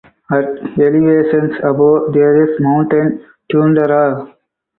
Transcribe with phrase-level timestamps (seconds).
[0.31, 0.43] At
[0.79, 4.35] elevations above there is mountain tundra.